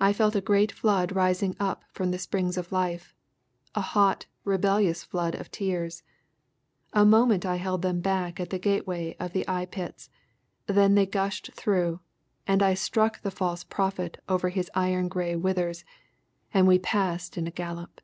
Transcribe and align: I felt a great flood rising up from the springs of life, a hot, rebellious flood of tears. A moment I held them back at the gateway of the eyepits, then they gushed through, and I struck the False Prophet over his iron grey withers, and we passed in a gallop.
I 0.00 0.12
felt 0.12 0.34
a 0.34 0.40
great 0.40 0.72
flood 0.72 1.14
rising 1.14 1.54
up 1.60 1.84
from 1.92 2.10
the 2.10 2.18
springs 2.18 2.56
of 2.58 2.72
life, 2.72 3.14
a 3.76 3.80
hot, 3.80 4.26
rebellious 4.42 5.04
flood 5.04 5.36
of 5.36 5.52
tears. 5.52 6.02
A 6.92 7.04
moment 7.04 7.46
I 7.46 7.54
held 7.54 7.82
them 7.82 8.00
back 8.00 8.40
at 8.40 8.50
the 8.50 8.58
gateway 8.58 9.14
of 9.20 9.32
the 9.32 9.46
eyepits, 9.46 10.10
then 10.66 10.96
they 10.96 11.06
gushed 11.06 11.52
through, 11.54 12.00
and 12.44 12.60
I 12.60 12.74
struck 12.74 13.20
the 13.22 13.30
False 13.30 13.62
Prophet 13.62 14.20
over 14.28 14.48
his 14.48 14.68
iron 14.74 15.06
grey 15.06 15.36
withers, 15.36 15.84
and 16.52 16.66
we 16.66 16.80
passed 16.80 17.38
in 17.38 17.46
a 17.46 17.52
gallop. 17.52 18.00